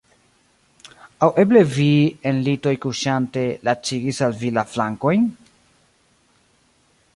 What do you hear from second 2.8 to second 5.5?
kuŝante, lacigis al vi la flankojn?